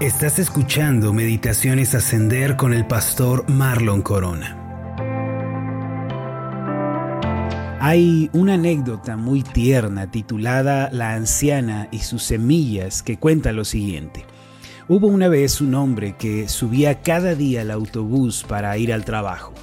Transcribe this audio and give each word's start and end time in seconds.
Estás 0.00 0.38
escuchando 0.38 1.14
Meditaciones 1.14 1.94
Ascender 1.94 2.56
con 2.56 2.74
el 2.74 2.86
pastor 2.86 3.48
Marlon 3.48 4.02
Corona. 4.02 4.62
Hay 7.80 8.28
una 8.34 8.54
anécdota 8.54 9.16
muy 9.16 9.42
tierna 9.42 10.10
titulada 10.10 10.90
La 10.92 11.14
anciana 11.14 11.88
y 11.90 12.00
sus 12.00 12.24
semillas 12.24 13.02
que 13.02 13.16
cuenta 13.16 13.52
lo 13.52 13.64
siguiente. 13.64 14.26
Hubo 14.86 15.06
una 15.06 15.28
vez 15.28 15.62
un 15.62 15.74
hombre 15.74 16.14
que 16.18 16.46
subía 16.46 17.00
cada 17.00 17.34
día 17.34 17.62
al 17.62 17.70
autobús 17.70 18.44
para 18.46 18.76
ir 18.76 18.92
al 18.92 19.06
trabajo. 19.06 19.54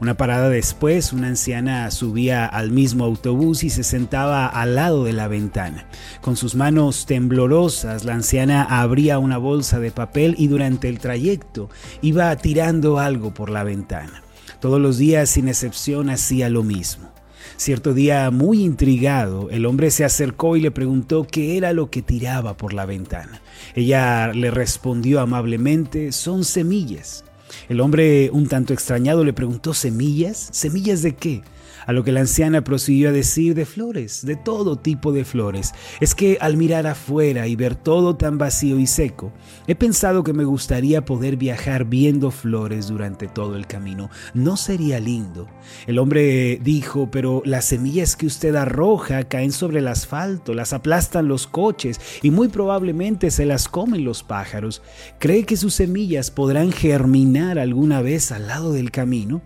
Una 0.00 0.16
parada 0.16 0.48
después, 0.48 1.12
una 1.12 1.26
anciana 1.26 1.90
subía 1.90 2.46
al 2.46 2.70
mismo 2.70 3.04
autobús 3.04 3.64
y 3.64 3.68
se 3.68 3.84
sentaba 3.84 4.46
al 4.46 4.74
lado 4.74 5.04
de 5.04 5.12
la 5.12 5.28
ventana. 5.28 5.88
Con 6.22 6.36
sus 6.36 6.54
manos 6.54 7.04
temblorosas, 7.04 8.06
la 8.06 8.14
anciana 8.14 8.62
abría 8.62 9.18
una 9.18 9.36
bolsa 9.36 9.78
de 9.78 9.90
papel 9.90 10.36
y 10.38 10.46
durante 10.46 10.88
el 10.88 11.00
trayecto 11.00 11.68
iba 12.00 12.34
tirando 12.36 12.98
algo 12.98 13.34
por 13.34 13.50
la 13.50 13.62
ventana. 13.62 14.22
Todos 14.58 14.80
los 14.80 14.96
días, 14.96 15.28
sin 15.28 15.48
excepción, 15.48 16.08
hacía 16.08 16.48
lo 16.48 16.62
mismo. 16.62 17.10
Cierto 17.58 17.92
día, 17.92 18.30
muy 18.30 18.62
intrigado, 18.62 19.50
el 19.50 19.66
hombre 19.66 19.90
se 19.90 20.06
acercó 20.06 20.56
y 20.56 20.62
le 20.62 20.70
preguntó 20.70 21.26
qué 21.26 21.58
era 21.58 21.74
lo 21.74 21.90
que 21.90 22.00
tiraba 22.00 22.56
por 22.56 22.72
la 22.72 22.86
ventana. 22.86 23.42
Ella 23.74 24.28
le 24.32 24.50
respondió 24.50 25.20
amablemente, 25.20 26.12
son 26.12 26.44
semillas. 26.44 27.22
El 27.68 27.80
hombre, 27.80 28.30
un 28.32 28.46
tanto 28.46 28.72
extrañado, 28.72 29.24
le 29.24 29.32
preguntó, 29.32 29.74
¿semillas? 29.74 30.48
¿Semillas 30.52 31.02
de 31.02 31.14
qué? 31.14 31.42
A 31.86 31.92
lo 31.92 32.04
que 32.04 32.12
la 32.12 32.20
anciana 32.20 32.62
prosiguió 32.62 33.08
a 33.08 33.12
decir 33.12 33.54
de 33.54 33.64
flores, 33.64 34.24
de 34.24 34.36
todo 34.36 34.76
tipo 34.76 35.12
de 35.12 35.24
flores. 35.24 35.72
Es 36.00 36.14
que 36.14 36.36
al 36.40 36.56
mirar 36.56 36.86
afuera 36.86 37.46
y 37.46 37.56
ver 37.56 37.74
todo 37.74 38.16
tan 38.16 38.38
vacío 38.38 38.78
y 38.78 38.86
seco, 38.86 39.32
he 39.66 39.74
pensado 39.74 40.22
que 40.22 40.34
me 40.34 40.44
gustaría 40.44 41.04
poder 41.04 41.36
viajar 41.36 41.86
viendo 41.86 42.30
flores 42.30 42.88
durante 42.88 43.28
todo 43.28 43.56
el 43.56 43.66
camino. 43.66 44.10
¿No 44.34 44.56
sería 44.56 45.00
lindo? 45.00 45.48
El 45.86 45.98
hombre 45.98 46.60
dijo, 46.62 47.10
pero 47.10 47.42
las 47.44 47.64
semillas 47.64 48.14
que 48.14 48.26
usted 48.26 48.54
arroja 48.56 49.24
caen 49.24 49.52
sobre 49.52 49.78
el 49.78 49.88
asfalto, 49.88 50.54
las 50.54 50.72
aplastan 50.72 51.28
los 51.28 51.46
coches 51.46 51.98
y 52.22 52.30
muy 52.30 52.48
probablemente 52.48 53.30
se 53.30 53.46
las 53.46 53.68
comen 53.68 54.04
los 54.04 54.22
pájaros. 54.22 54.82
¿Cree 55.18 55.44
que 55.44 55.56
sus 55.56 55.74
semillas 55.74 56.30
podrán 56.30 56.72
germinar 56.72 57.39
alguna 57.40 58.02
vez 58.02 58.32
al 58.32 58.46
lado 58.46 58.72
del 58.72 58.90
camino? 58.90 59.42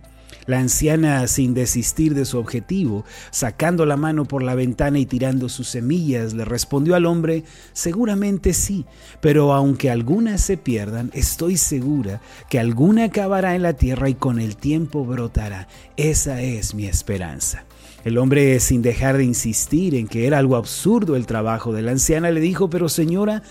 La 0.47 0.59
anciana, 0.59 1.27
sin 1.27 1.55
desistir 1.55 2.15
de 2.15 2.27
su 2.27 2.39
objetivo, 2.39 3.05
sacando 3.31 3.87
la 3.87 3.97
mano 3.97 4.27
por 4.27 4.43
la 4.43 4.55
ventana 4.55 4.99
y 4.99 5.07
tirando 5.07 5.49
sus 5.49 5.69
semillas, 5.69 6.35
le 6.35 6.45
respondió 6.45 6.97
al 6.97 7.07
hombre, 7.07 7.45
seguramente 7.73 8.53
sí, 8.53 8.85
pero 9.23 9.55
aunque 9.55 9.91
algunas 9.91 10.43
se 10.43 10.59
pierdan, 10.59 11.11
estoy 11.15 11.57
segura 11.57 12.21
que 12.51 12.59
alguna 12.59 13.05
acabará 13.05 13.55
en 13.55 13.63
la 13.63 13.73
tierra 13.73 14.11
y 14.11 14.15
con 14.15 14.39
el 14.39 14.57
tiempo 14.57 15.07
brotará. 15.07 15.67
Esa 15.97 16.43
es 16.43 16.75
mi 16.75 16.87
esperanza. 16.87 17.65
El 18.05 18.19
hombre, 18.19 18.61
sin 18.61 18.83
dejar 18.83 19.17
de 19.17 19.25
insistir 19.25 19.95
en 19.95 20.09
que 20.09 20.27
era 20.27 20.37
algo 20.37 20.57
absurdo 20.57 21.17
el 21.17 21.25
trabajo 21.25 21.73
de 21.73 21.81
la 21.81 21.93
anciana, 21.93 22.31
le 22.31 22.41
dijo, 22.41 22.69
pero 22.69 22.91
señora, 22.91 23.43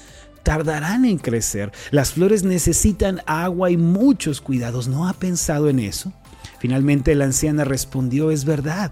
tardarán 0.44 1.06
en 1.06 1.18
crecer. 1.18 1.72
Las 1.92 2.12
flores 2.12 2.44
necesitan 2.44 3.22
agua 3.26 3.72
y 3.72 3.78
muchos 3.78 4.42
cuidados. 4.42 4.88
¿No 4.88 5.08
ha 5.08 5.14
pensado 5.14 5.70
en 5.70 5.80
eso? 5.80 6.14
Finalmente 6.60 7.16
la 7.16 7.26
anciana 7.26 7.66
respondió, 7.66 8.32
es 8.32 8.46
verdad, 8.46 8.92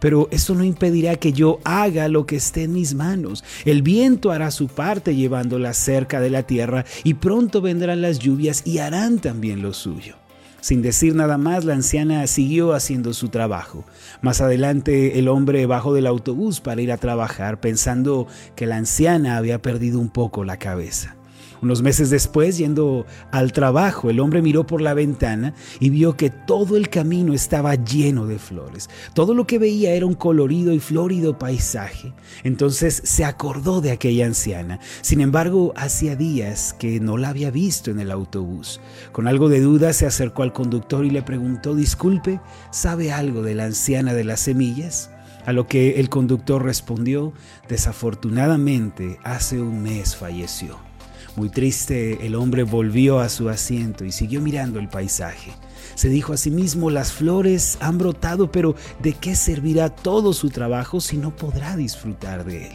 pero 0.00 0.28
eso 0.32 0.54
no 0.54 0.64
impedirá 0.64 1.14
que 1.14 1.32
yo 1.32 1.60
haga 1.62 2.08
lo 2.08 2.26
que 2.26 2.36
esté 2.36 2.64
en 2.64 2.72
mis 2.72 2.94
manos. 2.94 3.44
El 3.64 3.82
viento 3.82 4.32
hará 4.32 4.50
su 4.50 4.66
parte 4.66 5.14
llevándola 5.14 5.74
cerca 5.74 6.20
de 6.20 6.30
la 6.30 6.42
tierra 6.42 6.84
y 7.04 7.14
pronto 7.14 7.60
vendrán 7.60 8.02
las 8.02 8.18
lluvias 8.18 8.62
y 8.64 8.78
harán 8.78 9.20
también 9.20 9.62
lo 9.62 9.72
suyo. 9.72 10.21
Sin 10.62 10.80
decir 10.80 11.16
nada 11.16 11.38
más, 11.38 11.64
la 11.64 11.74
anciana 11.74 12.24
siguió 12.28 12.72
haciendo 12.72 13.14
su 13.14 13.30
trabajo. 13.30 13.84
Más 14.20 14.40
adelante, 14.40 15.18
el 15.18 15.26
hombre 15.26 15.66
bajó 15.66 15.92
del 15.92 16.06
autobús 16.06 16.60
para 16.60 16.80
ir 16.80 16.92
a 16.92 16.98
trabajar, 16.98 17.60
pensando 17.60 18.28
que 18.54 18.66
la 18.66 18.76
anciana 18.76 19.36
había 19.38 19.60
perdido 19.60 19.98
un 19.98 20.08
poco 20.08 20.44
la 20.44 20.58
cabeza. 20.58 21.16
Unos 21.62 21.80
meses 21.80 22.10
después, 22.10 22.58
yendo 22.58 23.06
al 23.30 23.52
trabajo, 23.52 24.10
el 24.10 24.18
hombre 24.18 24.42
miró 24.42 24.66
por 24.66 24.80
la 24.80 24.94
ventana 24.94 25.54
y 25.78 25.90
vio 25.90 26.16
que 26.16 26.28
todo 26.28 26.76
el 26.76 26.88
camino 26.88 27.34
estaba 27.34 27.76
lleno 27.76 28.26
de 28.26 28.40
flores. 28.40 28.90
Todo 29.14 29.32
lo 29.32 29.46
que 29.46 29.60
veía 29.60 29.94
era 29.94 30.04
un 30.04 30.14
colorido 30.14 30.72
y 30.72 30.80
florido 30.80 31.38
paisaje. 31.38 32.14
Entonces 32.42 33.00
se 33.04 33.24
acordó 33.24 33.80
de 33.80 33.92
aquella 33.92 34.26
anciana. 34.26 34.80
Sin 35.02 35.20
embargo, 35.20 35.72
hacía 35.76 36.16
días 36.16 36.74
que 36.76 36.98
no 36.98 37.16
la 37.16 37.28
había 37.28 37.52
visto 37.52 37.92
en 37.92 38.00
el 38.00 38.10
autobús. 38.10 38.80
Con 39.12 39.28
algo 39.28 39.48
de 39.48 39.60
duda 39.60 39.92
se 39.92 40.04
acercó 40.04 40.42
al 40.42 40.52
conductor 40.52 41.04
y 41.04 41.10
le 41.10 41.22
preguntó, 41.22 41.76
disculpe, 41.76 42.40
¿sabe 42.72 43.12
algo 43.12 43.42
de 43.42 43.54
la 43.54 43.66
anciana 43.66 44.14
de 44.14 44.24
las 44.24 44.40
semillas? 44.40 45.10
A 45.46 45.52
lo 45.52 45.68
que 45.68 46.00
el 46.00 46.08
conductor 46.08 46.64
respondió, 46.64 47.32
desafortunadamente 47.68 49.20
hace 49.22 49.60
un 49.60 49.80
mes 49.80 50.16
falleció. 50.16 50.91
Muy 51.34 51.48
triste, 51.48 52.26
el 52.26 52.34
hombre 52.34 52.62
volvió 52.62 53.18
a 53.18 53.30
su 53.30 53.48
asiento 53.48 54.04
y 54.04 54.12
siguió 54.12 54.42
mirando 54.42 54.78
el 54.78 54.88
paisaje. 54.88 55.52
Se 55.94 56.10
dijo 56.10 56.34
a 56.34 56.36
sí 56.36 56.50
mismo, 56.50 56.90
las 56.90 57.12
flores 57.12 57.78
han 57.80 57.96
brotado, 57.96 58.52
pero 58.52 58.74
¿de 59.02 59.14
qué 59.14 59.34
servirá 59.34 59.88
todo 59.88 60.34
su 60.34 60.50
trabajo 60.50 61.00
si 61.00 61.16
no 61.16 61.34
podrá 61.34 61.74
disfrutar 61.76 62.44
de 62.44 62.66
él? 62.66 62.72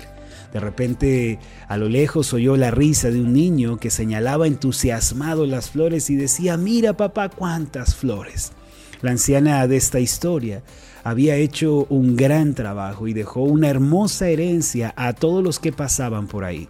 De 0.53 0.59
repente, 0.59 1.39
a 1.67 1.77
lo 1.77 1.87
lejos 1.87 2.33
oyó 2.33 2.57
la 2.57 2.71
risa 2.71 3.11
de 3.11 3.21
un 3.21 3.33
niño 3.33 3.77
que 3.77 3.91
señalaba 3.91 4.47
entusiasmado 4.47 5.45
las 5.45 5.69
flores 5.69 6.09
y 6.09 6.15
decía, 6.15 6.57
mira 6.57 6.93
papá, 6.93 7.29
cuántas 7.29 7.95
flores. 7.95 8.53
La 9.01 9.11
anciana 9.11 9.67
de 9.67 9.77
esta 9.77 9.99
historia 9.99 10.63
había 11.03 11.35
hecho 11.35 11.85
un 11.89 12.15
gran 12.15 12.55
trabajo 12.55 13.07
y 13.07 13.13
dejó 13.13 13.41
una 13.43 13.69
hermosa 13.69 14.29
herencia 14.29 14.93
a 14.97 15.13
todos 15.13 15.43
los 15.43 15.59
que 15.59 15.71
pasaban 15.71 16.25
por 16.25 16.43
ahí. 16.43 16.67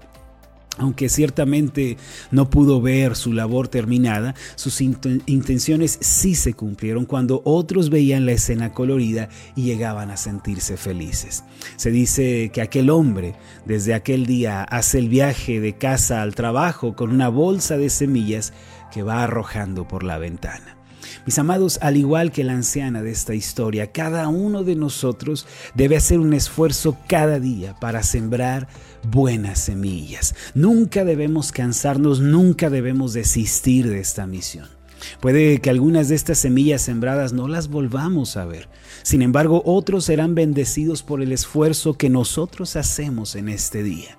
Aunque 0.78 1.10
ciertamente 1.10 1.98
no 2.32 2.50
pudo 2.50 2.82
ver 2.82 3.16
su 3.16 3.34
labor 3.34 3.68
terminada, 3.68 4.36
sus 4.56 4.80
intenciones 4.82 5.98
sí 6.02 6.36
se 6.36 6.54
cumplieron 6.54 7.06
cuando 7.06 7.42
otros 7.46 7.90
veían 7.90 8.26
la 8.26 8.34
escena 8.34 8.74
colorida 8.74 9.30
y 9.56 9.64
llegaban 9.64 10.12
a 10.12 10.18
sentirse 10.18 10.78
felices. 10.78 11.44
Se 11.78 11.92
dice 11.92 12.52
que 12.54 12.62
aquel 12.62 12.90
hombre 12.90 13.36
desde 13.66 13.94
aquel 13.94 14.26
día 14.26 14.64
hace 14.64 15.00
el 15.00 15.10
viaje 15.10 15.60
de 15.60 15.78
casa 15.78 16.22
al 16.22 16.36
trabajo 16.36 16.96
con 16.96 17.12
una 17.12 17.30
bolsa 17.30 17.78
de 17.78 17.90
semillas 17.90 18.54
que 18.92 19.04
va 19.04 19.24
arrojando 19.24 19.88
por 19.88 20.04
la 20.04 20.18
ventana. 20.18 20.77
Mis 21.26 21.40
amados, 21.40 21.80
al 21.82 21.98
igual 21.98 22.32
que 22.32 22.44
la 22.44 22.54
anciana 22.54 23.02
de 23.02 23.12
esta 23.12 23.34
historia, 23.34 23.92
cada 23.92 24.28
uno 24.28 24.64
de 24.64 24.76
nosotros 24.76 25.46
debe 25.76 25.98
hacer 25.98 26.20
un 26.20 26.34
esfuerzo 26.34 26.98
cada 27.08 27.40
día 27.40 27.76
para 27.80 28.04
sembrar 28.04 28.68
buenas 29.04 29.60
semillas. 29.60 30.36
Nunca 30.54 31.06
debemos 31.06 31.52
cansarnos, 31.52 32.20
nunca 32.20 32.70
debemos 32.70 33.14
desistir 33.14 33.90
de 33.90 34.00
esta 34.00 34.28
misión. 34.28 34.68
Puede 35.20 35.60
que 35.60 35.70
algunas 35.70 36.10
de 36.10 36.16
estas 36.16 36.40
semillas 36.40 36.82
sembradas 36.82 37.34
no 37.34 37.48
las 37.48 37.68
volvamos 37.68 38.38
a 38.38 38.46
ver. 38.46 38.68
Sin 39.04 39.22
embargo, 39.22 39.62
otros 39.66 40.06
serán 40.06 40.36
bendecidos 40.36 41.04
por 41.04 41.22
el 41.22 41.32
esfuerzo 41.32 41.94
que 41.94 42.10
nosotros 42.10 42.76
hacemos 42.76 43.36
en 43.36 43.50
este 43.50 43.84
día. 43.84 44.18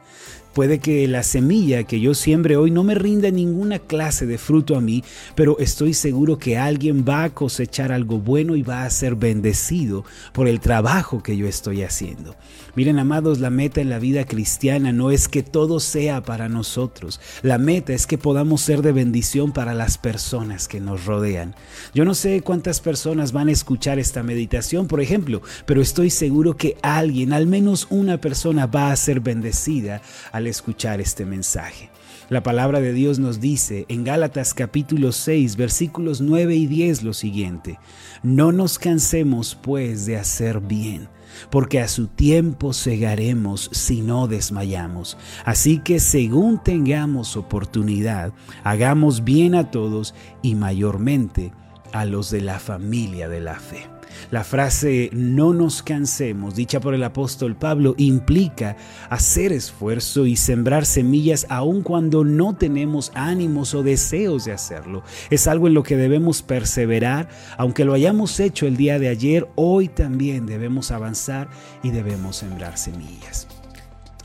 Puede 0.59 0.81
que 0.81 1.07
la 1.07 1.23
semilla 1.23 1.85
que 1.85 2.01
yo 2.01 2.15
siembre 2.15 2.57
hoy 2.57 2.73
no 2.73 2.83
me 2.83 2.97
rinda 2.97 3.31
ninguna 3.31 3.79
clase 3.79 4.27
de 4.27 4.39
fruto 4.39 4.75
a 4.75 4.81
mí, 4.81 5.05
pero 5.37 5.57
estoy 5.61 5.95
seguro 5.95 6.37
que 6.37 6.59
alguien 6.59 7.05
va 7.09 7.23
a 7.23 7.31
cosechar 7.31 7.93
algo 7.93 8.19
bueno 8.19 8.57
y 8.57 8.63
va 8.63 8.83
a 8.83 8.91
ser 8.91 9.15
bendecido 9.15 10.05
por 10.33 10.49
el 10.49 10.59
trabajo 10.59 11.23
que 11.23 11.37
yo 11.37 11.47
estoy 11.47 11.85
haciendo. 11.85 12.35
Miren, 12.75 12.99
amados, 12.99 13.39
la 13.39 13.51
meta 13.51 13.81
en 13.81 13.89
la 13.89 14.01
vida 14.01 14.25
cristiana 14.25 14.91
no 14.91 15.13
es 15.13 15.29
que 15.29 15.45
todo 15.45 15.79
sea 15.79 16.23
para 16.23 16.49
nosotros. 16.49 17.21
La 17.43 17.59
meta 17.59 17.93
es 17.93 18.09
que 18.09 18.19
podamos 18.19 18.61
ser 18.61 18.83
de 18.83 18.91
bendición 18.91 19.53
para 19.53 19.75
las 19.75 19.97
personas 19.97 20.67
que 20.67 20.81
nos 20.81 21.05
rodean. 21.05 21.55
Yo 21.95 22.05
no 22.05 22.15
sé 22.15 22.41
cuántas 22.43 22.81
personas 22.81 23.31
van 23.31 23.49
a 23.49 23.53
escuchar 23.53 24.01
esta 24.01 24.25
meditación, 24.25 24.89
por 24.89 25.01
ejemplo, 25.01 25.41
pero 25.67 25.83
estoy 25.83 26.11
seguro 26.11 26.57
que 26.57 26.77
alguien, 26.83 27.33
al 27.33 27.47
menos 27.47 27.87
una 27.91 28.21
persona, 28.21 28.67
va 28.67 28.91
a 28.91 28.97
ser 28.97 29.21
bendecida 29.21 30.03
al 30.33 30.48
escuchar 30.49 31.01
este 31.01 31.25
mensaje. 31.25 31.91
La 32.29 32.43
palabra 32.43 32.81
de 32.81 32.93
Dios 32.93 33.19
nos 33.19 33.41
dice 33.41 33.87
en 33.89 34.05
Gálatas 34.05 34.53
capítulo 34.53 35.13
6 35.13 35.57
versículos 35.57 36.21
9 36.21 36.57
y 36.57 36.67
10 36.67 37.03
lo 37.03 37.15
siguiente, 37.15 37.79
no 38.23 38.53
nos 38.53 38.79
cansemos 38.79 39.55
pues 39.55 40.05
de 40.05 40.19
hacer 40.19 40.61
bien, 40.61 41.09
porque 41.51 41.81
a 41.81 41.89
su 41.89 42.07
tiempo 42.07 42.75
segaremos 42.75 43.71
si 43.73 44.03
no 44.03 44.29
desmayamos. 44.29 45.17
Así 45.47 45.79
que 45.79 46.01
según 46.01 46.63
tengamos 46.63 47.37
oportunidad, 47.37 48.35
hagamos 48.63 49.25
bien 49.25 49.55
a 49.55 49.71
todos 49.71 50.15
y 50.43 50.55
mayormente 50.55 51.53
a 51.93 52.05
los 52.05 52.31
de 52.31 52.43
la 52.43 52.59
familia 52.59 53.29
de 53.29 53.41
la 53.41 53.59
fe. 53.59 53.98
La 54.31 54.45
frase 54.45 55.11
no 55.13 55.53
nos 55.53 55.83
cansemos, 55.83 56.55
dicha 56.55 56.81
por 56.81 56.95
el 56.95 57.03
apóstol 57.03 57.57
Pablo, 57.57 57.95
implica 57.99 58.77
hacer 59.11 59.53
esfuerzo 59.53 60.27
y 60.27 60.37
sembrar 60.37 60.87
semillas 60.87 61.47
aun 61.49 61.83
cuando 61.83 62.25
no 62.25 62.57
tenemos 62.57 63.11
ánimos 63.15 63.75
o 63.75 63.83
deseos 63.83 64.45
de 64.45 64.53
hacerlo. 64.53 65.03
Es 65.31 65.47
algo 65.47 65.67
en 65.67 65.75
lo 65.75 65.83
que 65.83 65.97
debemos 65.97 66.43
perseverar, 66.43 67.29
aunque 67.57 67.85
lo 67.85 67.95
hayamos 67.95 68.39
hecho 68.41 68.67
el 68.67 68.77
día 68.77 68.99
de 68.99 69.09
ayer, 69.09 69.49
hoy 69.55 69.89
también 69.89 70.47
debemos 70.47 70.91
avanzar 70.91 71.49
y 71.83 71.91
debemos 71.91 72.37
sembrar 72.37 72.79
semillas. 72.79 73.58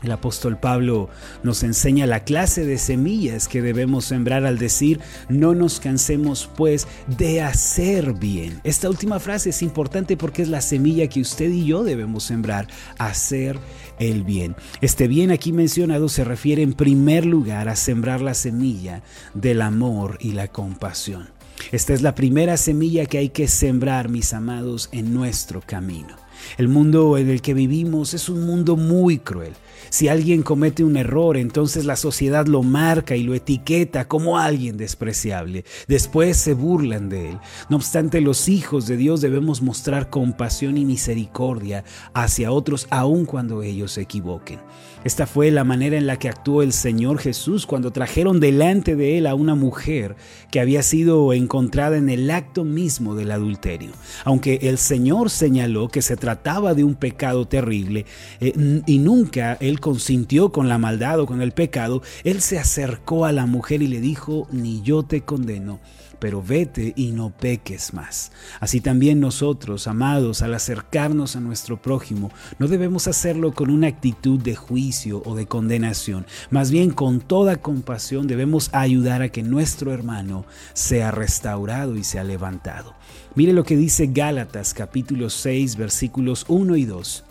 El 0.04 0.12
apóstol 0.12 0.58
Pablo 0.58 1.08
nos 1.42 1.62
enseña 1.62 2.06
la 2.06 2.24
clase 2.24 2.66
de 2.66 2.76
semillas 2.76 3.48
que 3.48 3.62
debemos 3.62 4.04
sembrar 4.04 4.44
al 4.44 4.58
decir, 4.58 5.00
no 5.30 5.54
nos 5.54 5.80
cansemos 5.80 6.48
pues 6.56 6.86
de 7.16 7.40
hacer 7.40 8.12
bien. 8.12 8.60
Esta 8.64 8.90
última 8.90 9.18
frase 9.18 9.48
es 9.48 9.62
importante 9.62 10.18
porque 10.18 10.42
es 10.42 10.48
la 10.48 10.60
semilla 10.60 11.08
que 11.08 11.22
usted 11.22 11.50
y 11.50 11.64
yo 11.64 11.84
debemos 11.84 12.24
sembrar, 12.24 12.68
hacer 12.98 13.58
el 13.98 14.24
bien. 14.24 14.56
Este 14.82 15.08
bien 15.08 15.30
aquí 15.30 15.52
mencionado 15.52 16.10
se 16.10 16.22
refiere 16.22 16.62
en 16.62 16.74
primer 16.74 17.24
lugar 17.24 17.70
a 17.70 17.76
sembrar 17.76 18.20
la 18.20 18.34
semilla 18.34 19.02
del 19.32 19.62
amor 19.62 20.18
y 20.20 20.32
la 20.32 20.48
compasión. 20.48 21.30
Esta 21.72 21.94
es 21.94 22.02
la 22.02 22.14
primera 22.14 22.58
semilla 22.58 23.06
que 23.06 23.16
hay 23.16 23.30
que 23.30 23.48
sembrar, 23.48 24.10
mis 24.10 24.34
amados, 24.34 24.90
en 24.92 25.14
nuestro 25.14 25.62
camino. 25.64 26.23
El 26.58 26.68
mundo 26.68 27.18
en 27.18 27.28
el 27.30 27.42
que 27.42 27.54
vivimos 27.54 28.14
es 28.14 28.28
un 28.28 28.46
mundo 28.46 28.76
muy 28.76 29.18
cruel. 29.18 29.52
Si 29.90 30.08
alguien 30.08 30.42
comete 30.42 30.82
un 30.82 30.96
error, 30.96 31.36
entonces 31.36 31.84
la 31.84 31.96
sociedad 31.96 32.46
lo 32.46 32.62
marca 32.62 33.14
y 33.14 33.22
lo 33.22 33.34
etiqueta 33.34 34.08
como 34.08 34.38
alguien 34.38 34.76
despreciable. 34.76 35.64
Después 35.86 36.36
se 36.36 36.54
burlan 36.54 37.08
de 37.08 37.30
él. 37.30 37.38
No 37.68 37.76
obstante, 37.76 38.20
los 38.20 38.48
hijos 38.48 38.86
de 38.86 38.96
Dios 38.96 39.20
debemos 39.20 39.62
mostrar 39.62 40.10
compasión 40.10 40.78
y 40.78 40.84
misericordia 40.84 41.84
hacia 42.12 42.50
otros 42.50 42.86
aun 42.90 43.24
cuando 43.24 43.62
ellos 43.62 43.92
se 43.92 44.02
equivoquen. 44.02 44.58
Esta 45.04 45.26
fue 45.26 45.50
la 45.50 45.64
manera 45.64 45.98
en 45.98 46.06
la 46.06 46.18
que 46.18 46.30
actuó 46.30 46.62
el 46.62 46.72
Señor 46.72 47.18
Jesús 47.18 47.66
cuando 47.66 47.90
trajeron 47.90 48.40
delante 48.40 48.96
de 48.96 49.18
él 49.18 49.26
a 49.26 49.34
una 49.34 49.54
mujer 49.54 50.16
que 50.50 50.60
había 50.60 50.82
sido 50.82 51.34
encontrada 51.34 51.98
en 51.98 52.08
el 52.08 52.30
acto 52.30 52.64
mismo 52.64 53.14
del 53.14 53.30
adulterio. 53.30 53.90
Aunque 54.24 54.60
el 54.62 54.78
Señor 54.78 55.28
señaló 55.28 55.88
que 55.88 56.00
se 56.00 56.16
trataba 56.16 56.72
de 56.72 56.84
un 56.84 56.94
pecado 56.94 57.46
terrible 57.46 58.06
eh, 58.40 58.82
y 58.86 58.98
nunca 58.98 59.58
él 59.60 59.78
consintió 59.78 60.52
con 60.52 60.70
la 60.70 60.78
maldad 60.78 61.20
o 61.20 61.26
con 61.26 61.42
el 61.42 61.52
pecado, 61.52 62.00
él 62.24 62.40
se 62.40 62.58
acercó 62.58 63.26
a 63.26 63.32
la 63.32 63.44
mujer 63.44 63.82
y 63.82 63.88
le 63.88 64.00
dijo, 64.00 64.48
ni 64.52 64.80
yo 64.80 65.02
te 65.02 65.20
condeno 65.20 65.80
pero 66.18 66.42
vete 66.42 66.92
y 66.96 67.12
no 67.12 67.30
peques 67.30 67.94
más. 67.94 68.32
Así 68.60 68.80
también 68.80 69.20
nosotros, 69.20 69.86
amados, 69.86 70.42
al 70.42 70.54
acercarnos 70.54 71.36
a 71.36 71.40
nuestro 71.40 71.80
prójimo, 71.80 72.30
no 72.58 72.68
debemos 72.68 73.08
hacerlo 73.08 73.52
con 73.52 73.70
una 73.70 73.88
actitud 73.88 74.40
de 74.40 74.54
juicio 74.54 75.22
o 75.24 75.34
de 75.34 75.46
condenación, 75.46 76.26
más 76.50 76.70
bien 76.70 76.90
con 76.90 77.20
toda 77.20 77.56
compasión 77.56 78.26
debemos 78.26 78.70
ayudar 78.72 79.22
a 79.22 79.28
que 79.28 79.42
nuestro 79.42 79.92
hermano 79.92 80.44
sea 80.72 81.10
restaurado 81.10 81.96
y 81.96 82.04
sea 82.04 82.24
levantado. 82.24 82.94
Mire 83.34 83.52
lo 83.52 83.64
que 83.64 83.76
dice 83.76 84.08
Gálatas 84.12 84.74
capítulo 84.74 85.30
6 85.30 85.76
versículos 85.76 86.44
1 86.48 86.76
y 86.76 86.84
2. 86.84 87.24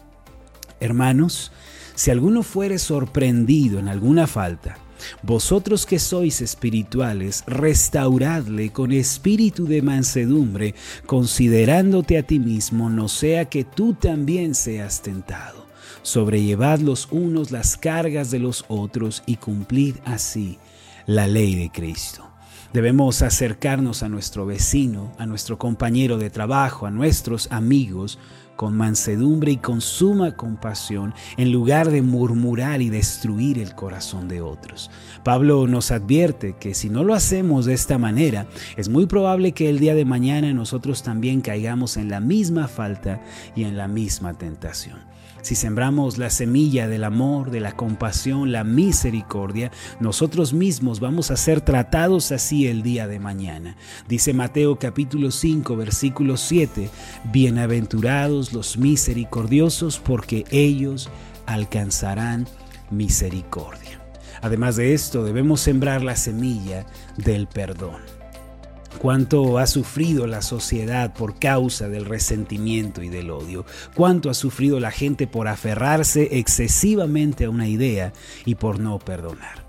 Hermanos, 0.79 1.51
si 1.95 2.11
alguno 2.11 2.43
fuere 2.43 2.77
sorprendido 2.77 3.79
en 3.79 3.87
alguna 3.87 4.27
falta, 4.27 4.77
vosotros 5.21 5.85
que 5.85 5.99
sois 5.99 6.41
espirituales, 6.41 7.43
restauradle 7.47 8.71
con 8.71 8.91
espíritu 8.91 9.65
de 9.65 9.81
mansedumbre, 9.81 10.75
considerándote 11.05 12.17
a 12.17 12.23
ti 12.23 12.39
mismo, 12.39 12.89
no 12.89 13.07
sea 13.07 13.45
que 13.45 13.63
tú 13.63 13.93
también 13.93 14.55
seas 14.55 15.01
tentado. 15.01 15.65
Sobrellevad 16.01 16.79
los 16.79 17.07
unos 17.11 17.51
las 17.51 17.77
cargas 17.77 18.29
de 18.29 18.39
los 18.39 18.65
otros 18.67 19.23
y 19.25 19.37
cumplid 19.37 19.95
así 20.05 20.57
la 21.05 21.27
ley 21.27 21.55
de 21.55 21.69
Cristo. 21.69 22.29
Debemos 22.73 23.21
acercarnos 23.21 24.01
a 24.01 24.09
nuestro 24.09 24.47
vecino, 24.47 25.13
a 25.19 25.27
nuestro 25.27 25.59
compañero 25.59 26.17
de 26.17 26.31
trabajo, 26.31 26.87
a 26.87 26.91
nuestros 26.91 27.51
amigos, 27.51 28.17
con 28.55 28.75
mansedumbre 28.75 29.51
y 29.51 29.57
con 29.57 29.81
suma 29.81 30.35
compasión, 30.35 31.13
en 31.37 31.51
lugar 31.51 31.89
de 31.89 32.01
murmurar 32.01 32.81
y 32.81 32.89
destruir 32.89 33.59
el 33.59 33.75
corazón 33.75 34.27
de 34.27 34.41
otros. 34.41 34.91
Pablo 35.23 35.67
nos 35.67 35.91
advierte 35.91 36.55
que 36.59 36.73
si 36.73 36.89
no 36.89 37.03
lo 37.03 37.13
hacemos 37.13 37.65
de 37.65 37.73
esta 37.73 37.97
manera, 37.97 38.47
es 38.77 38.89
muy 38.89 39.05
probable 39.05 39.53
que 39.53 39.69
el 39.69 39.79
día 39.79 39.95
de 39.95 40.05
mañana 40.05 40.53
nosotros 40.53 41.03
también 41.03 41.41
caigamos 41.41 41.97
en 41.97 42.09
la 42.09 42.19
misma 42.19 42.67
falta 42.67 43.21
y 43.55 43.63
en 43.63 43.77
la 43.77 43.87
misma 43.87 44.33
tentación. 44.33 45.12
Si 45.43 45.55
sembramos 45.55 46.17
la 46.17 46.29
semilla 46.29 46.87
del 46.87 47.03
amor, 47.03 47.51
de 47.51 47.59
la 47.59 47.73
compasión, 47.73 48.53
la 48.53 48.63
misericordia, 48.63 49.73
nosotros 49.99 50.53
mismos 50.53 51.01
vamos 51.01 51.31
a 51.31 51.35
ser 51.35 51.59
tratados 51.59 52.31
así 52.31 52.67
el 52.67 52.81
día 52.81 53.07
de 53.07 53.19
mañana. 53.19 53.75
Dice 54.07 54.33
Mateo 54.33 54.79
capítulo 54.79 55.31
5 55.31 55.75
versículo 55.75 56.37
7, 56.37 56.89
Bienaventurados 57.33 58.53
los 58.53 58.77
misericordiosos 58.77 59.99
porque 59.99 60.45
ellos 60.49 61.09
alcanzarán 61.45 62.47
misericordia. 62.89 63.99
Además 64.41 64.77
de 64.77 64.93
esto, 64.93 65.25
debemos 65.25 65.59
sembrar 65.59 66.03
la 66.03 66.15
semilla 66.15 66.85
del 67.17 67.47
perdón 67.47 68.22
cuánto 68.99 69.57
ha 69.57 69.67
sufrido 69.67 70.27
la 70.27 70.41
sociedad 70.41 71.13
por 71.13 71.39
causa 71.39 71.89
del 71.89 72.05
resentimiento 72.05 73.01
y 73.01 73.09
del 73.09 73.31
odio, 73.31 73.65
cuánto 73.95 74.29
ha 74.29 74.33
sufrido 74.33 74.79
la 74.79 74.91
gente 74.91 75.27
por 75.27 75.47
aferrarse 75.47 76.37
excesivamente 76.39 77.45
a 77.45 77.49
una 77.49 77.67
idea 77.67 78.13
y 78.45 78.55
por 78.55 78.79
no 78.79 78.99
perdonar. 78.99 79.62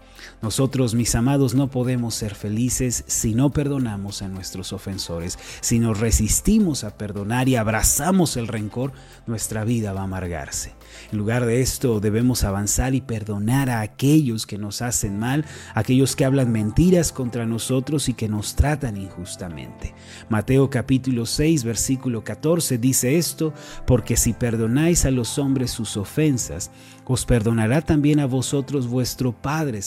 Nosotros, 0.44 0.94
mis 0.94 1.14
amados, 1.14 1.55
no 1.55 1.70
podemos 1.70 2.14
ser 2.14 2.35
felices 2.35 3.05
si 3.06 3.35
no 3.35 3.49
perdonamos 3.49 4.20
a 4.20 4.29
nuestros 4.29 4.75
ofensores. 4.75 5.38
Si 5.62 5.79
nos 5.79 6.00
resistimos 6.00 6.85
a 6.85 6.99
perdonar 6.99 7.49
y 7.49 7.56
abrazamos 7.56 8.37
el 8.37 8.46
rencor, 8.46 8.93
nuestra 9.26 9.64
vida 9.64 9.94
va 9.94 10.02
a 10.02 10.05
amargarse. 10.05 10.75
En 11.11 11.17
lugar 11.17 11.46
de 11.46 11.62
esto, 11.62 11.99
debemos 11.99 12.44
avanzar 12.44 12.94
y 12.94 13.00
perdonar 13.00 13.70
a 13.70 13.81
aquellos 13.81 14.46
que 14.46 14.58
nos 14.58 14.82
hacen 14.82 15.19
mal, 15.19 15.46
aquellos 15.75 16.14
que 16.14 16.26
hablan 16.26 16.52
mentiras 16.52 17.11
contra 17.11 17.46
nosotros 17.46 18.11
y 18.11 18.12
que 18.12 18.29
nos 18.29 18.55
tratan 18.55 18.99
injustamente. 18.99 19.94
Mateo 20.29 20.69
capítulo 20.69 21.25
6, 21.25 21.64
versículo 21.64 22.23
14 22.23 22.76
dice 22.76 23.17
esto, 23.17 23.55
porque 23.87 24.19
si 24.19 24.35
perdonáis 24.35 25.06
a 25.06 25.11
los 25.11 25.38
hombres 25.38 25.70
sus 25.70 25.96
ofensas, 25.96 26.70
os 27.06 27.25
perdonará 27.26 27.82
también 27.82 28.20
a 28.20 28.26
vosotros 28.26 28.87
vuestro 28.87 29.32
Padre 29.32 29.82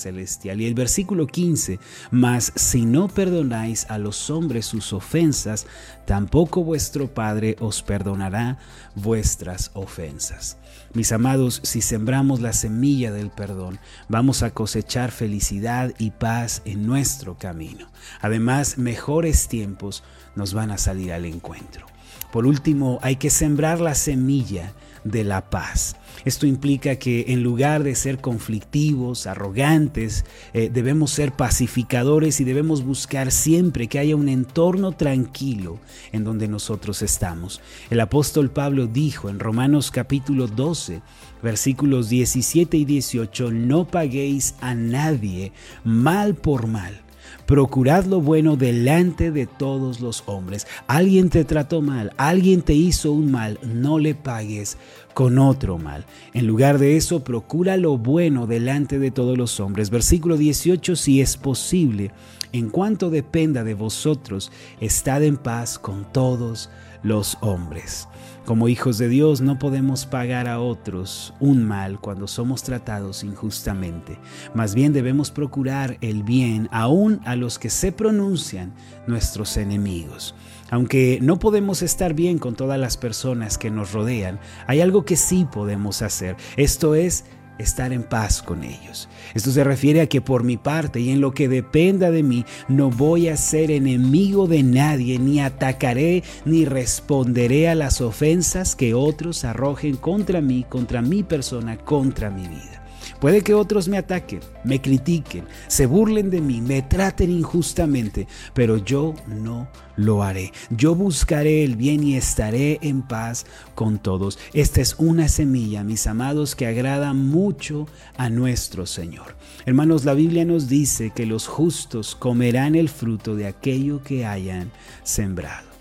Y 0.54 0.66
el 0.66 0.74
versículo 0.74 1.28
15, 1.28 1.80
mas 2.12 2.52
si 2.56 2.86
no 2.86 3.08
perdonáis 3.08 3.86
a 3.90 3.98
los 3.98 4.30
hombres 4.30 4.66
sus 4.66 4.94
ofensas, 4.94 5.66
tampoco 6.06 6.64
vuestro 6.64 7.14
Padre 7.14 7.56
os 7.60 7.82
perdonará 7.82 8.58
vuestras 8.96 9.72
ofensas. 9.74 10.58
Mis 10.94 11.12
amados, 11.12 11.60
si 11.64 11.82
sembramos 11.82 12.40
la 12.40 12.54
semilla 12.54 13.12
del 13.12 13.30
perdón, 13.30 13.80
vamos 14.08 14.42
a 14.44 14.52
cosechar 14.52 15.12
felicidad 15.12 15.94
y 15.98 16.12
paz 16.12 16.62
en 16.66 16.88
nuestro 16.88 17.38
camino. 17.38 17.88
Además, 18.22 18.78
mejores 18.78 19.48
tiempos 19.48 20.04
nos 20.36 20.54
van 20.54 20.72
a 20.72 20.78
salir 20.78 21.12
al 21.12 21.26
encuentro. 21.26 21.86
Por 22.32 22.46
último, 22.46 23.00
hay 23.02 23.18
que 23.18 23.30
sembrar 23.30 23.80
la 23.80 23.96
semilla 23.96 24.74
de 25.10 25.24
la 25.24 25.50
paz. 25.50 25.96
Esto 26.26 26.46
implica 26.46 26.98
que 26.98 27.26
en 27.30 27.44
lugar 27.44 27.84
de 27.84 27.96
ser 27.96 28.20
conflictivos, 28.20 29.28
arrogantes, 29.28 30.26
eh, 30.54 30.70
debemos 30.74 31.12
ser 31.12 31.32
pacificadores 31.32 32.42
y 32.42 32.44
debemos 32.44 32.84
buscar 32.84 33.32
siempre 33.32 33.88
que 33.88 34.00
haya 34.00 34.16
un 34.16 34.28
entorno 34.28 34.92
tranquilo 34.92 35.80
en 36.12 36.24
donde 36.24 36.48
nosotros 36.48 37.02
estamos. 37.02 37.62
El 37.90 38.00
apóstol 38.00 38.50
Pablo 38.50 38.88
dijo 38.88 39.30
en 39.30 39.40
Romanos 39.40 39.92
capítulo 39.92 40.48
12, 40.48 41.02
versículos 41.42 42.10
17 42.10 42.78
y 42.78 42.86
18, 42.86 43.52
no 43.52 43.88
paguéis 43.88 44.56
a 44.60 44.76
nadie 44.76 45.54
mal 45.84 46.36
por 46.36 46.68
mal 46.68 47.07
procurad 47.48 48.06
lo 48.06 48.22
bueno 48.22 48.58
delante 48.58 49.32
de 49.32 49.48
todos 49.48 50.02
los 50.02 50.22
hombres. 50.28 50.68
Alguien 50.86 51.30
te 51.30 51.46
trató 51.46 51.82
mal, 51.82 52.12
alguien 52.18 52.62
te 52.62 52.74
hizo 52.74 53.14
un 53.14 53.32
mal, 53.32 53.58
no 53.64 53.98
le 53.98 54.14
pagues 54.14 54.78
con 55.14 55.40
otro 55.40 55.78
mal. 55.80 56.06
En 56.34 56.46
lugar 56.46 56.78
de 56.78 56.98
eso, 56.98 57.24
procura 57.24 57.78
lo 57.78 57.98
bueno 57.98 58.48
delante 58.48 59.00
de 59.00 59.12
todos 59.12 59.38
los 59.38 59.62
hombres. 59.62 59.90
Versículo 59.90 60.36
18, 60.36 60.96
si 60.98 61.22
es 61.22 61.38
posible, 61.38 62.12
en 62.52 62.70
cuanto 62.70 63.10
dependa 63.10 63.64
de 63.64 63.74
vosotros, 63.74 64.52
estad 64.82 65.24
en 65.24 65.38
paz 65.38 65.80
con 65.80 66.06
todos 66.12 66.70
los 67.04 67.38
hombres. 67.42 68.08
Como 68.46 68.70
hijos 68.70 68.98
de 68.98 69.10
Dios 69.10 69.42
no 69.42 69.60
podemos 69.60 70.06
pagar 70.06 70.48
a 70.48 70.62
otros 70.62 71.34
un 71.42 71.66
mal 71.66 72.00
cuando 72.00 72.28
somos 72.28 72.64
tratados 72.64 73.26
injustamente. 73.26 74.18
Más 74.54 74.74
bien 74.74 74.94
debemos 74.94 75.32
procurar 75.32 75.98
el 76.00 76.24
bien 76.24 76.70
aún 76.72 77.20
a 77.26 77.36
los 77.36 77.60
que 77.60 77.70
se 77.70 77.92
pronuncian 77.92 78.74
nuestros 79.06 79.58
enemigos. 79.58 80.34
Aunque 80.70 81.20
no 81.22 81.40
podemos 81.40 81.82
estar 81.82 82.14
bien 82.14 82.40
con 82.40 82.56
todas 82.56 82.80
las 82.80 82.96
personas 82.96 83.58
que 83.58 83.70
nos 83.70 83.92
rodean, 83.92 84.40
hay 84.66 84.80
algo 84.80 85.04
que 85.04 85.18
sí 85.18 85.46
podemos 85.52 86.02
hacer. 86.02 86.38
Esto 86.56 86.96
es 86.96 87.26
estar 87.58 87.94
en 87.94 88.04
paz 88.04 88.42
con 88.42 88.64
ellos. 88.64 89.10
Esto 89.34 89.52
se 89.52 89.64
refiere 89.64 90.02
a 90.02 90.08
que 90.08 90.22
por 90.22 90.44
mi 90.44 90.58
parte 90.58 91.00
y 91.00 91.10
en 91.10 91.22
lo 91.22 91.34
que 91.34 91.48
dependa 91.48 92.12
de 92.12 92.24
mí, 92.24 92.46
no 92.68 92.90
voy 92.90 93.30
a 93.30 93.38
ser 93.38 93.72
enemigo 93.72 94.48
de 94.48 94.64
nadie, 94.64 95.20
ni 95.20 95.40
atacaré, 95.40 96.24
ni 96.46 96.66
responderé 96.66 97.70
a 97.70 97.76
las 97.76 98.02
ofensas 98.02 98.76
que 98.76 98.94
otros 98.94 99.44
arrojen 99.44 99.96
contra 99.98 100.42
mí, 100.42 100.66
contra 100.68 101.02
mi 101.02 101.24
persona, 101.24 101.78
contra 101.78 102.30
mi 102.30 102.48
vida. 102.48 102.87
Puede 103.20 103.42
que 103.42 103.56
otros 103.56 103.88
me 103.88 103.98
ataquen, 103.98 104.42
me 104.64 104.80
critiquen, 104.80 105.46
se 105.68 105.88
burlen 105.88 106.30
de 106.30 106.40
mí, 106.40 106.62
me 106.62 106.84
traten 106.84 107.32
injustamente, 107.32 108.28
pero 108.54 108.78
yo 108.78 109.16
no 109.28 109.68
lo 109.96 110.22
haré. 110.22 110.52
Yo 110.70 110.94
buscaré 110.94 111.64
el 111.64 111.76
bien 111.76 112.04
y 112.04 112.16
estaré 112.16 112.78
en 112.84 113.02
paz 113.02 113.46
con 113.74 113.98
todos. 113.98 114.38
Esta 114.54 114.82
es 114.82 114.96
una 115.00 115.30
semilla, 115.30 115.84
mis 115.84 116.06
amados, 116.06 116.56
que 116.56 116.68
agrada 116.68 117.14
mucho 117.14 117.88
a 118.18 118.30
nuestro 118.30 118.86
Señor. 118.86 119.36
Hermanos, 119.66 120.06
la 120.06 120.14
Biblia 120.14 120.46
nos 120.46 120.68
dice 120.70 121.12
que 121.16 121.26
los 121.26 121.48
justos 121.48 122.16
comerán 122.16 122.76
el 122.76 122.88
fruto 122.88 123.36
de 123.36 123.48
aquello 123.48 124.04
que 124.04 124.26
hayan 124.26 124.72
sembrado. 125.04 125.77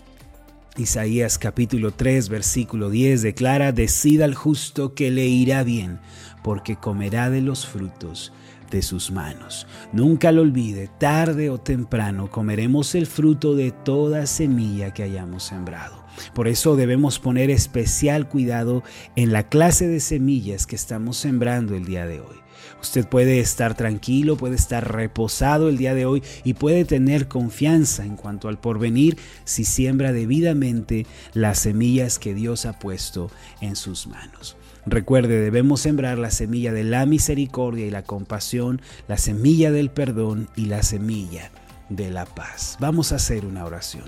Isaías 0.77 1.39
capítulo 1.39 1.91
3 1.91 2.29
versículo 2.29 2.89
10 2.89 3.23
declara, 3.23 3.71
decida 3.71 4.25
al 4.25 4.35
justo 4.35 4.93
que 4.93 5.09
le 5.09 5.25
irá 5.25 5.63
bien, 5.63 5.99
porque 6.43 6.75
comerá 6.75 7.29
de 7.29 7.41
los 7.41 7.65
frutos 7.65 8.31
de 8.69 8.81
sus 8.81 9.11
manos. 9.11 9.65
Nunca 9.91 10.31
lo 10.31 10.41
olvide, 10.41 10.89
tarde 10.99 11.49
o 11.49 11.57
temprano 11.57 12.29
comeremos 12.29 12.95
el 12.95 13.07
fruto 13.07 13.55
de 13.55 13.71
toda 13.71 14.27
semilla 14.27 14.93
que 14.93 15.03
hayamos 15.03 15.43
sembrado. 15.43 16.05
Por 16.33 16.47
eso 16.47 16.75
debemos 16.75 17.19
poner 17.19 17.49
especial 17.49 18.27
cuidado 18.27 18.83
en 19.15 19.31
la 19.31 19.49
clase 19.49 19.87
de 19.87 19.99
semillas 19.99 20.67
que 20.67 20.75
estamos 20.75 21.17
sembrando 21.17 21.75
el 21.75 21.85
día 21.85 22.05
de 22.05 22.19
hoy. 22.19 22.36
Usted 22.81 23.07
puede 23.07 23.39
estar 23.39 23.75
tranquilo, 23.75 24.37
puede 24.37 24.55
estar 24.55 24.93
reposado 24.93 25.69
el 25.69 25.77
día 25.77 25.95
de 25.95 26.05
hoy 26.05 26.23
y 26.43 26.53
puede 26.53 26.85
tener 26.85 27.27
confianza 27.27 28.05
en 28.05 28.15
cuanto 28.15 28.49
al 28.49 28.59
porvenir 28.59 29.17
si 29.45 29.63
siembra 29.63 30.13
debidamente 30.13 31.07
las 31.33 31.59
semillas 31.59 32.19
que 32.19 32.33
Dios 32.33 32.65
ha 32.65 32.77
puesto 32.79 33.31
en 33.61 33.75
sus 33.75 34.07
manos. 34.07 34.57
Recuerde, 34.85 35.41
debemos 35.41 35.81
sembrar 35.81 36.17
la 36.17 36.31
semilla 36.31 36.71
de 36.71 36.83
la 36.83 37.05
misericordia 37.05 37.85
y 37.85 37.91
la 37.91 38.03
compasión, 38.03 38.81
la 39.07 39.17
semilla 39.17 39.71
del 39.71 39.89
perdón 39.89 40.47
y 40.55 40.67
la 40.67 40.81
semilla 40.83 41.51
de 41.89 42.09
la 42.09 42.25
paz. 42.25 42.77
Vamos 42.79 43.11
a 43.11 43.15
hacer 43.15 43.45
una 43.45 43.65
oración. 43.65 44.05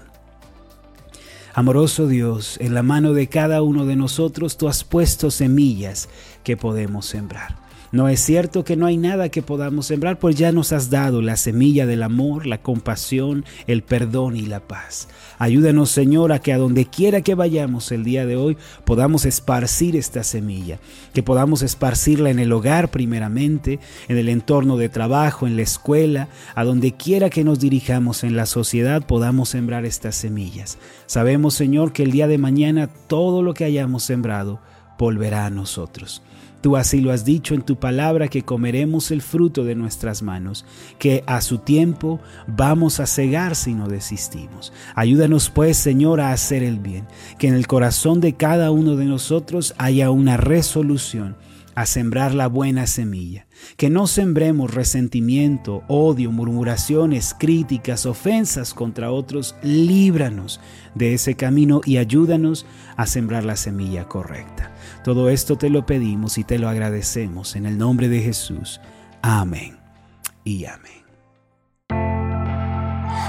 Amoroso 1.53 2.07
Dios, 2.07 2.57
en 2.61 2.73
la 2.73 2.83
mano 2.83 3.13
de 3.13 3.27
cada 3.27 3.61
uno 3.61 3.85
de 3.85 3.95
nosotros 3.95 4.55
tú 4.55 4.69
has 4.69 4.83
puesto 4.83 5.31
semillas 5.31 6.07
que 6.43 6.55
podemos 6.55 7.07
sembrar. 7.07 7.68
No 7.91 8.08
es 8.08 8.19
cierto 8.19 8.63
que 8.63 8.75
no 8.75 8.86
hay 8.86 8.98
nada 8.98 9.29
que 9.29 9.41
podamos 9.41 9.88
sembrar, 9.88 10.19
pues 10.19 10.36
ya 10.36 10.51
nos 10.51 10.72
has 10.74 10.91
dado 10.91 11.24
la 11.24 11.38
semilla 11.38 11.88
del 11.88 12.03
amor, 12.03 12.46
la 12.46 12.62
compasión, 12.62 13.46
el 13.65 13.81
perdón 13.81 14.36
y 14.36 14.46
la 14.46 14.60
paz. 14.60 15.08
Ayúdanos, 15.39 15.89
Señor, 15.89 16.31
a 16.31 16.39
que 16.39 16.53
a 16.53 16.60
donde 16.60 16.86
quiera 16.86 17.22
que 17.22 17.34
vayamos 17.34 17.91
el 17.91 18.03
día 18.03 18.27
de 18.27 18.36
hoy 18.36 18.58
podamos 18.86 19.25
esparcir 19.25 19.96
esta 19.96 20.24
semilla, 20.24 20.79
que 21.13 21.24
podamos 21.24 21.63
esparcirla 21.63 22.29
en 22.29 22.38
el 22.38 22.51
hogar 22.51 22.91
primeramente, 22.91 23.79
en 24.08 24.17
el 24.17 24.29
entorno 24.29 24.77
de 24.77 24.89
trabajo, 24.89 25.48
en 25.48 25.55
la 25.55 25.63
escuela, 25.63 26.27
a 26.53 26.63
donde 26.63 26.91
quiera 26.91 27.31
que 27.31 27.43
nos 27.43 27.60
dirijamos 27.60 28.24
en 28.24 28.36
la 28.36 28.46
sociedad 28.46 29.05
podamos 29.08 29.50
sembrar 29.50 29.86
estas 29.86 30.15
semillas. 30.15 30.77
Sabemos, 31.08 31.55
Señor, 31.55 31.91
que 31.91 32.03
el 32.03 32.12
día 32.12 32.27
de 32.27 32.38
mañana 32.38 32.88
todo 32.88 33.41
lo 33.41 33.55
que 33.55 33.65
hayamos 33.65 34.03
sembrado 34.03 34.60
volverá 35.00 35.46
a 35.46 35.50
nosotros. 35.50 36.22
Tú 36.61 36.75
así 36.75 36.99
lo 36.99 37.11
has 37.11 37.23
dicho 37.23 37.53
en 37.53 37.61
tu 37.61 37.77
palabra 37.77 38.27
que 38.27 38.43
comeremos 38.43 39.11
el 39.11 39.21
fruto 39.21 39.63
de 39.63 39.75
nuestras 39.75 40.21
manos, 40.21 40.65
que 40.97 41.23
a 41.25 41.41
su 41.41 41.59
tiempo 41.59 42.19
vamos 42.47 42.99
a 42.99 43.07
cegar 43.07 43.55
si 43.55 43.73
no 43.73 43.87
desistimos. 43.87 44.73
Ayúdanos 44.95 45.49
pues, 45.49 45.77
Señor, 45.77 46.19
a 46.19 46.33
hacer 46.33 46.63
el 46.63 46.79
bien, 46.79 47.07
que 47.37 47.47
en 47.47 47.53
el 47.53 47.67
corazón 47.67 48.19
de 48.19 48.33
cada 48.33 48.71
uno 48.71 48.97
de 48.97 49.05
nosotros 49.05 49.73
haya 49.77 50.11
una 50.11 50.35
resolución 50.35 51.37
a 51.75 51.85
sembrar 51.85 52.33
la 52.33 52.47
buena 52.47 52.87
semilla, 52.87 53.47
que 53.77 53.89
no 53.89 54.05
sembremos 54.05 54.73
resentimiento, 54.73 55.83
odio, 55.87 56.29
murmuraciones, 56.29 57.33
críticas, 57.39 58.05
ofensas 58.05 58.73
contra 58.73 59.11
otros, 59.11 59.55
líbranos 59.63 60.59
de 60.93 61.13
ese 61.13 61.35
camino 61.35 61.79
y 61.85 61.95
ayúdanos 61.95 62.65
a 62.97 63.05
sembrar 63.05 63.45
la 63.45 63.55
semilla 63.55 64.09
correcta. 64.09 64.73
Todo 65.03 65.29
esto 65.29 65.57
te 65.57 65.69
lo 65.69 65.85
pedimos 65.85 66.37
y 66.37 66.43
te 66.43 66.59
lo 66.59 66.69
agradecemos 66.69 67.55
en 67.55 67.65
el 67.65 67.77
nombre 67.77 68.09
de 68.09 68.21
Jesús. 68.21 68.81
Amén 69.21 69.77
y 70.43 70.65
amén. 70.65 71.08